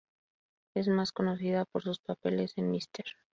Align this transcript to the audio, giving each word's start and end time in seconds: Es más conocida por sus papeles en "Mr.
Es 0.73 0.87
más 0.87 1.11
conocida 1.11 1.65
por 1.65 1.83
sus 1.83 1.99
papeles 1.99 2.53
en 2.57 2.71
"Mr. 2.71 3.05